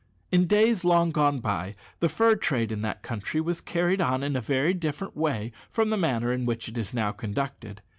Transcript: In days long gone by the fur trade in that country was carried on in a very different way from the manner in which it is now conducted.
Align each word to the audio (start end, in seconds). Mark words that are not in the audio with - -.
In 0.31 0.47
days 0.47 0.83
long 0.83 1.11
gone 1.11 1.41
by 1.41 1.75
the 1.99 2.09
fur 2.09 2.35
trade 2.35 2.71
in 2.71 2.81
that 2.81 3.03
country 3.03 3.39
was 3.39 3.61
carried 3.61 4.01
on 4.01 4.23
in 4.23 4.35
a 4.35 4.41
very 4.41 4.73
different 4.73 5.15
way 5.15 5.51
from 5.69 5.91
the 5.91 5.95
manner 5.95 6.33
in 6.33 6.47
which 6.47 6.67
it 6.67 6.75
is 6.75 6.91
now 6.91 7.11
conducted. 7.11 7.83